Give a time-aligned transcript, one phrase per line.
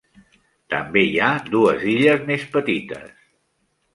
[0.73, 3.15] També hi ha dues illes més petites.